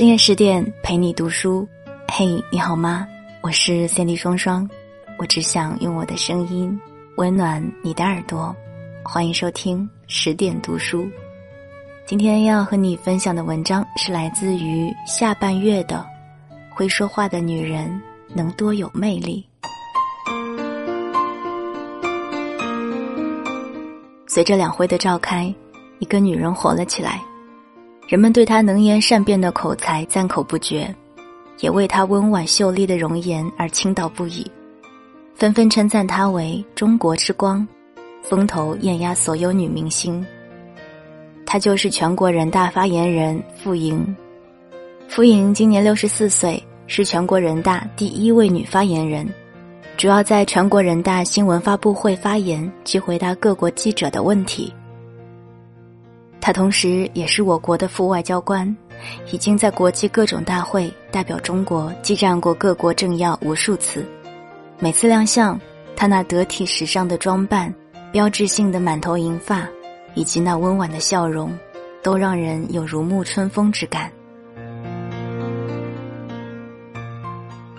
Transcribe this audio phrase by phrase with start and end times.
[0.00, 1.68] 深夜十点陪你读书，
[2.08, 3.06] 嘿，你好吗？
[3.42, 4.66] 我是 Sandy 双双，
[5.18, 6.80] 我只想用我的声音
[7.16, 8.56] 温暖你的耳朵，
[9.04, 11.06] 欢迎收听十点读书。
[12.06, 16.02] 今天要和你分享的文章是来自于下半月的
[16.74, 18.00] 《会说话的女人
[18.32, 19.46] 能多有魅力》。
[24.26, 25.54] 随着两会的召开，
[25.98, 27.20] 一个女人火了起来。
[28.10, 30.92] 人们对她能言善辩的口才赞口不绝，
[31.60, 34.44] 也为她温婉秀丽的容颜而倾倒不已，
[35.36, 37.64] 纷纷称赞她为“中国之光”，
[38.20, 40.26] 风头艳压所有女明星。
[41.46, 44.04] 她就是全国人大发言人傅莹。
[45.06, 49.24] 傅莹今年六十四岁，是全国人大第一位女发言人，
[49.96, 54.74] 主要在全国人大新闻发布会发言及回答各国记者的问题。
[56.40, 58.74] 他同时也是我国的副外交官，
[59.30, 64.04] 已经在国际各种大会代表中国激战过各国政要无数次。
[64.78, 65.60] 每次亮相，
[65.94, 67.72] 他那得体时尚的装扮、
[68.10, 69.68] 标志性的满头银发，
[70.14, 71.52] 以及那温婉的笑容，
[72.02, 74.10] 都让人有如沐春风之感。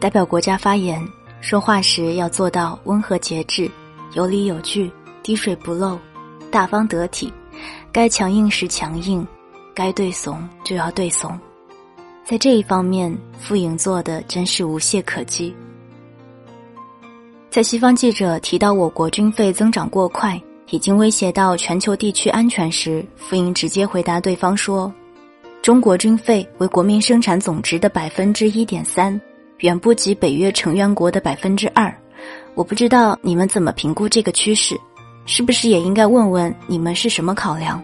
[0.00, 1.06] 代表国家发言，
[1.42, 3.70] 说话时要做到温和节制、
[4.14, 4.90] 有理有据、
[5.22, 5.98] 滴水不漏、
[6.50, 7.30] 大方得体。
[7.96, 9.26] 该强硬时强硬，
[9.74, 11.34] 该对怂就要对怂，
[12.26, 15.56] 在这一方面，傅莹做的真是无懈可击。
[17.48, 24.92] 在西方记者提到我国军费增长过快，已经威胁到全球地区安全时，傅莹直接回答对方说
[25.62, 29.18] ：“中国军费为国民生产总值的百分之一点三，
[29.60, 31.90] 远不及北约成员国的百分之二。
[32.54, 34.78] 我不知道你们怎么评估这个趋势。”
[35.26, 37.82] 是不是也应该问问你们是什么考量？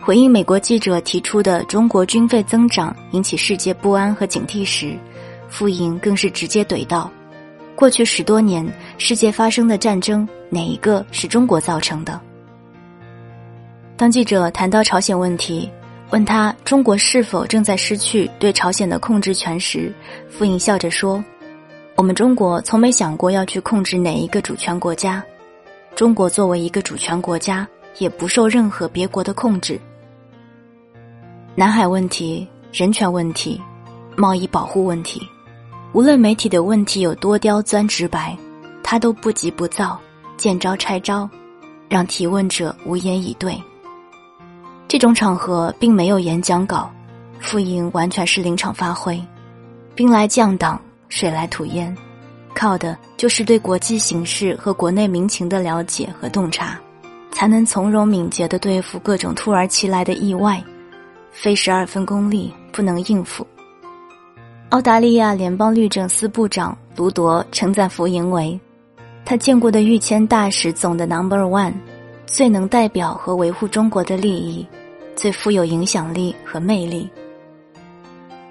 [0.00, 4.96] 回应美国记者提出的中国军费增长引起世界不安和警惕时，
[5.48, 7.10] 傅莹更是直接怼道
[7.74, 8.66] ：“过去十多年
[8.96, 12.18] 世界发生的战争，哪一个是中国造成的？”
[13.96, 15.68] 当记者谈到朝鲜问题，
[16.10, 19.92] 问他中国是否正在失去对朝鲜的控制权时，
[20.30, 21.22] 傅莹笑着说
[21.96, 25.22] ：“我们中国从没想过要去控制哪一个主权国家。”
[25.98, 27.66] 中国作为一个主权国家，
[27.98, 29.80] 也不受任何别国的控制。
[31.56, 33.60] 南海问题、人权问题、
[34.16, 35.20] 贸易保护问题，
[35.92, 38.38] 无论媒体的问题有多刁钻直白，
[38.80, 39.98] 他都不急不躁，
[40.36, 41.28] 见招拆招，
[41.88, 43.60] 让提问者无言以对。
[44.86, 46.88] 这种场合并没有演讲稿，
[47.40, 49.20] 傅莹完全是临场发挥，
[49.96, 51.92] 兵来将挡，水来土掩。
[52.54, 56.78] 靠的就是对国际形势和国内民情的了解和洞察，
[57.30, 60.62] 才能从容敏捷地对付各种突然其来的意外，
[61.30, 63.46] 非十二分功力不能应付。
[64.70, 68.58] 澳大利亚联邦律政司部长卢铎称赞傅莹为
[69.24, 71.74] 他见过的御签大使总的 Number One，
[72.26, 74.66] 最能代表和维护中国的利益，
[75.14, 77.08] 最富有影响力和魅力。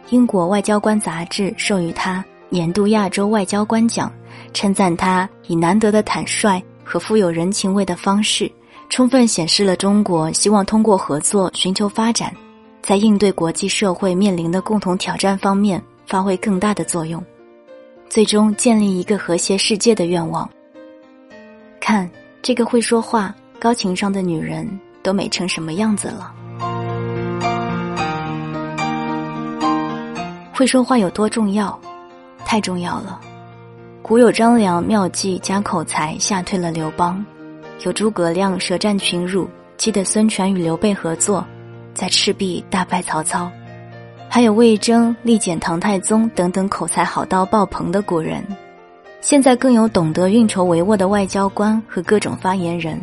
[0.10, 2.24] 英国外交官杂志授予他。
[2.50, 4.12] 年度亚洲外交官奖，
[4.54, 8.50] 称赞他以难得的坦率和富有人情味的方式，
[8.90, 12.34] 充分显示了中国希望通过合作寻求发展，
[12.82, 17.22] 在应对国际社会面临的共同挑战方面发挥更大的作用，
[18.10, 20.50] 最终建立一个和谐世界的愿望。
[21.82, 22.10] 看
[22.42, 24.68] 这个会说话、高情商的女人，
[25.04, 26.34] 都美成什么样子了？
[30.54, 31.78] 会说话有多重要？
[32.48, 33.20] 太重要了。
[34.02, 37.24] 古有张良妙计加口才吓退了刘邦，
[37.84, 41.46] 有诸葛亮舌战群儒激得孙权与刘备合作，
[41.94, 43.52] 在赤壁大败曹操，
[44.30, 48.42] 还有魏征力减唐太宗等等口才好到爆棚的古人。
[49.20, 52.98] 现在更有懂得运筹帷幄的外交官和各种发言人，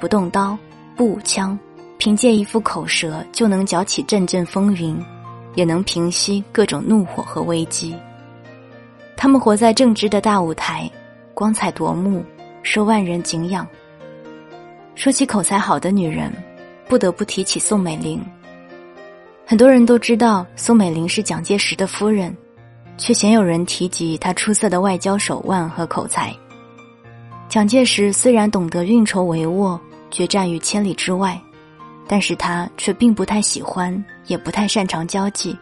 [0.00, 0.56] 不动刀
[0.96, 1.58] 不舞枪，
[1.98, 4.98] 凭借一副口舌就能搅起阵阵风云，
[5.56, 7.94] 也能平息各种怒火和危机。
[9.22, 10.90] 他们活在正直的大舞台，
[11.32, 12.24] 光彩夺目，
[12.64, 13.64] 受万人敬仰。
[14.96, 16.32] 说起口才好的女人，
[16.88, 18.20] 不得不提起宋美龄。
[19.46, 22.36] 很多人都知道宋美龄是蒋介石的夫人，
[22.98, 26.34] 却鲜有人提及她出色的外交手腕和口才。
[27.48, 29.78] 蒋介石虽然懂得运筹帷幄，
[30.10, 31.40] 决战于千里之外，
[32.08, 35.56] 但是他却并不太喜欢，也不太擅长交际，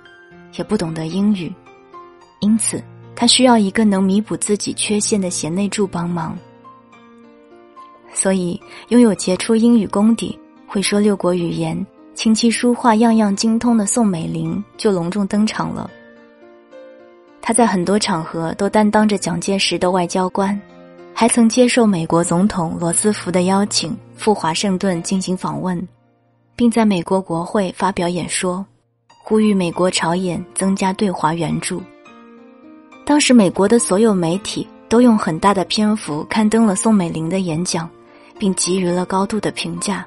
[0.56, 1.52] 也不懂得英语，
[2.40, 2.82] 因此。
[3.20, 6.34] 他需要一个能弥补自己缺陷的贤内助帮忙，
[8.14, 8.58] 所以
[8.88, 15.90] 拥有杰出英语功底、会说六国语言、琴棋书画样样精通的宋美龄就隆重登场了。
[17.42, 20.58] 她在很多场合都担当着蒋介石的外交官，
[21.12, 25.86] 还曾接受美国总统罗斯福的邀请赴华盛顿进行访问，
[26.56, 28.64] 并在美国国会发表演说，
[29.22, 31.82] 呼吁美国朝野增加对华援助。
[33.10, 37.90] 当时美国的所有媒体都用很大的篇幅刊登了宋美龄的演讲，
[38.38, 40.06] 并给予了高度的评价。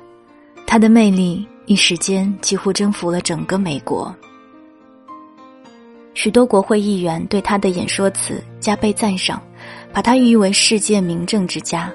[0.66, 4.16] 她的魅力一时间几乎征服了整个美国。
[6.14, 9.44] 许多国会议员对他的演说词加倍赞赏，
[9.92, 11.92] 把他誉为世界名政之家。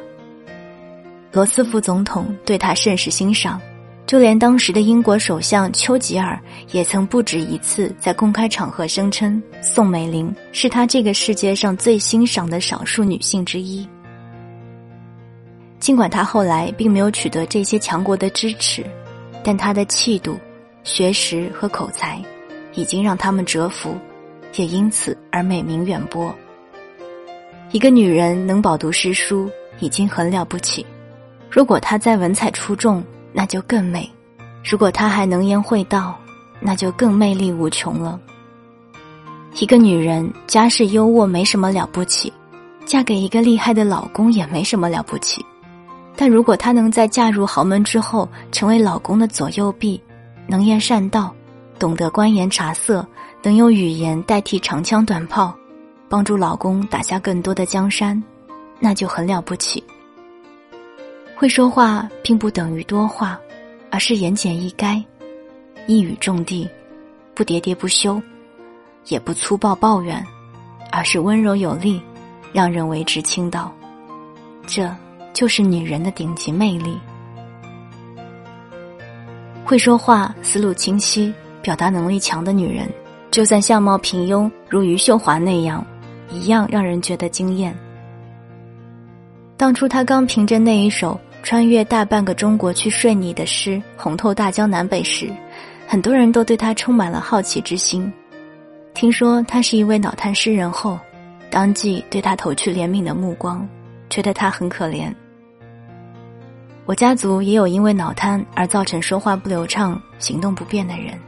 [1.32, 3.58] 罗斯福总统对他甚是欣赏，
[4.08, 6.40] 就连当时的英国首相丘吉尔
[6.72, 13.86] 也曾不止一次在公开场合声称宋美龄是他这个世界上最欣赏的少数女性之一。
[15.78, 18.82] 尽管他后来并没有取得这些强国的支持，
[19.44, 20.38] 但他的气度、
[20.84, 22.18] 学识和口才
[22.72, 23.94] 已经让他们折服。
[24.56, 26.34] 也因此而美名远播。
[27.72, 29.50] 一个女人能饱读诗书
[29.80, 30.84] 已经很了不起，
[31.50, 34.08] 如果她再文采出众，那就更美；
[34.64, 36.18] 如果她还能言会道，
[36.60, 38.18] 那就更魅力无穷了。
[39.60, 42.32] 一个女人家世优渥没什么了不起，
[42.84, 45.44] 嫁给一个厉害的老公也没什么了不起，
[46.16, 50.00] 但如果她能在嫁入豪门之后成为老公的左右臂，
[50.46, 51.34] 能言善道，
[51.78, 53.06] 懂得观言察色。
[53.40, 55.56] 能用语言代替长枪短炮，
[56.08, 58.20] 帮助老公打下更多的江山，
[58.80, 59.82] 那就很了不起。
[61.38, 63.38] 会说话并不等于多话，
[63.92, 65.00] 而是言简意赅，
[65.86, 66.68] 一语中的，
[67.32, 68.20] 不喋喋不休，
[69.06, 70.20] 也不粗暴抱怨，
[70.90, 72.02] 而是温柔有力，
[72.52, 73.72] 让人为之倾倒。
[74.66, 74.92] 这
[75.32, 76.98] 就是女人的顶级魅力。
[79.64, 81.32] 会说话、思路清晰、
[81.62, 82.90] 表达能力强的女人。
[83.30, 85.86] 就算相貌平庸如余秀华那样，
[86.32, 87.72] 一样让人觉得惊艳。
[89.56, 95.32] 当初她刚凭着那一首穿越大半个中国去睡你的诗红透大江南北时，
[95.86, 98.12] 很多人都对他充满了好奇之心。
[98.92, 100.98] 听说他是一位脑瘫诗人后，
[101.50, 103.66] 当即对他投去怜悯的目光，
[104.10, 105.10] 觉得他很可怜。
[106.84, 111.18] 我家族也有因为脑瘫而造成说话不流畅、行动不便的人。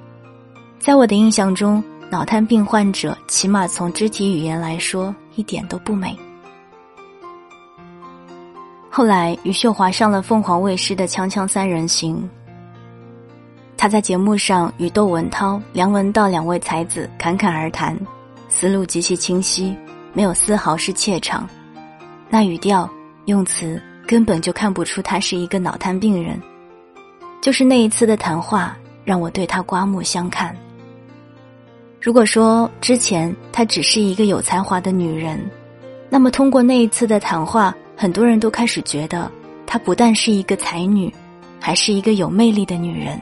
[0.78, 6.14] 在我的印象中，脑瘫病患者起码从肢体语言来说一点都不美。
[8.92, 12.16] 后来，余秀华上了凤凰卫视的《锵锵三人行》，
[13.76, 17.96] 他在节目上与窦文涛、梁文道两位才子侃侃而谈，
[18.48, 19.76] 思路极其清晰，
[20.12, 21.48] 没有丝毫是怯场，
[22.28, 22.90] 那语调、
[23.26, 26.36] 用词根本就看不出他是一个脑瘫病人。
[27.40, 30.54] 就是那一次的谈话，让我对他刮目相看。
[32.02, 35.40] 如果说之前她只是一个有才华的女人，
[36.08, 39.30] 那么通过那一次的谈话，很多人都开始觉得
[39.66, 41.12] 她不但是一个才女，
[41.60, 43.20] 还是一个有魅力的女人。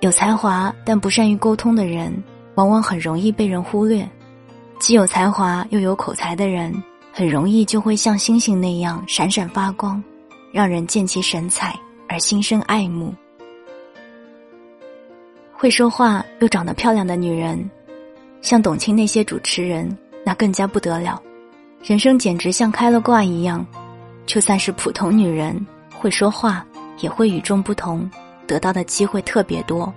[0.00, 2.12] 有才华但不善于沟通的人，
[2.56, 4.04] 往往很容易被人忽略；
[4.78, 6.70] 既有才华又有口才的人，
[7.14, 10.04] 很容易就会像星星那样闪闪发光，
[10.52, 11.74] 让人见其神采
[12.06, 13.10] 而心生爱慕。
[15.50, 17.70] 会说话又长得漂亮的女人，
[18.42, 19.96] 像董卿那些主持人，
[20.26, 21.22] 那更加不得了，
[21.86, 23.64] 人生简直像开了挂一样。
[24.24, 25.54] 就算是普通女人，
[25.92, 26.64] 会说话
[27.00, 28.10] 也会与众不同，
[28.46, 29.92] 得到的机会特别多。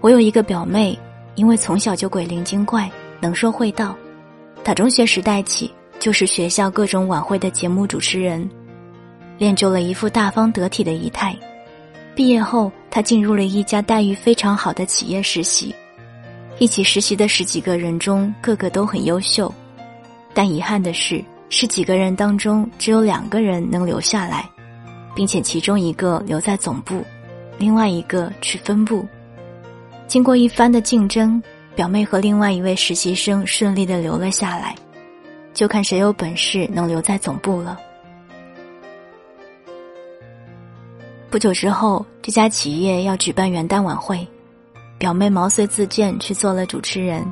[0.00, 0.98] 我有一个表妹，
[1.36, 3.94] 因为从小就鬼灵精怪，能说会道，
[4.64, 8.50] 打中学时代起就是学校各种晚会的节目主持人，
[9.38, 11.32] 练就了一副大方得体的仪态。
[12.16, 15.72] 毕业后，他进入了一家待遇非常好的企业实习。
[16.58, 19.52] 一起实习的十几个人中，个个都很优秀，
[20.34, 24.48] 但遗憾的是，十几个人当中只有两个人能留下来，
[25.14, 27.02] 并且其中一个留在总部，
[27.58, 29.06] 另外一个去分部。
[30.06, 31.42] 经过一番的竞争，
[31.74, 34.74] 表妹和另外一位实习生顺利的留了下来，
[35.54, 37.78] 就看谁有本事能留在总部了。
[41.30, 44.26] 不久之后，这家企业要举办元旦晚会，
[44.98, 47.24] 表妹毛遂自荐去做了主持人。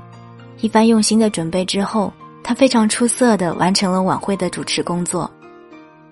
[0.62, 2.11] 一番用心的准备之后，
[2.50, 5.30] 她非常出色的完成了晚会的主持工作。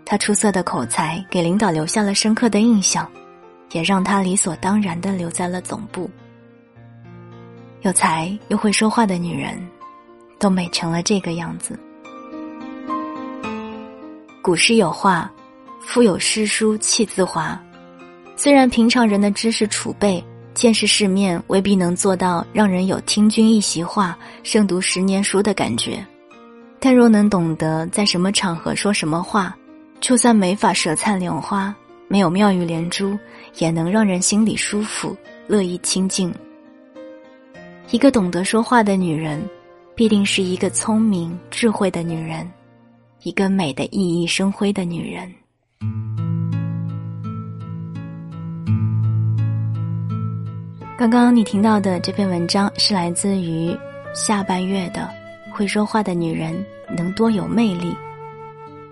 [0.04, 3.10] 她出色的口才给领导留下了深刻的印象，
[3.72, 6.08] 也让她理所当然的留在了总部。
[7.82, 9.60] 有才又会说话的女人，
[10.38, 11.76] 都美成了这个样子。
[14.40, 15.28] 古诗有话
[15.82, 17.60] ：“腹有诗书气自华。”
[18.38, 26.00] 虽然平常人的知识储备、见识世面未必能做到让人有听君一席话、胜读十年书的感觉，
[26.80, 29.56] 但若能懂得在什么场合说什么话，
[30.00, 31.74] 就算没法舌灿莲花，
[32.06, 33.18] 没有妙语连珠，
[33.58, 35.16] 也能让人心里舒服、
[35.48, 36.32] 乐意亲近。
[37.90, 39.42] 一个懂得说话的女人，
[39.94, 42.48] 必定是一个聪明、智慧的女人，
[43.22, 45.28] 一个美的熠熠生辉的女人。
[50.96, 53.76] 刚刚你听到的这篇文章是来自于
[54.14, 55.00] 下半月的
[55.58, 56.64] 《会说话的女人
[56.96, 57.90] 能多有魅力》。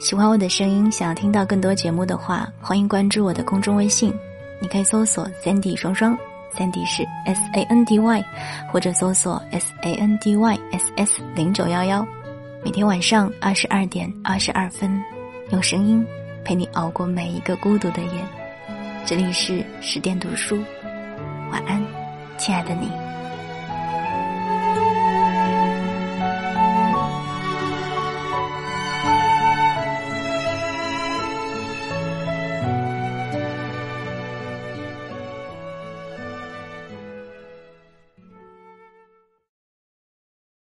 [0.00, 4.12] 喜欢我的声音，想要听到更多节目的话，欢迎关注我的公众微信，
[4.60, 6.18] 你可以搜索 “Sandy 双双
[6.58, 8.24] ”，Sandy 是 S A N D Y，
[8.72, 12.04] 或者搜索 S A N D Y S S 零九幺幺。
[12.64, 15.00] 每天晚上二十二点二十二分，
[15.52, 16.04] 用声音
[16.44, 18.10] 陪你熬过每一个孤独的夜。
[19.04, 20.60] 这里是十点读书。
[21.52, 21.80] 晚安，
[22.36, 22.90] 亲爱的你。